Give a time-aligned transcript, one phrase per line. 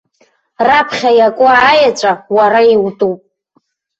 [0.67, 3.21] Раԥхьа иакуа аеҵәа уара иутәуп.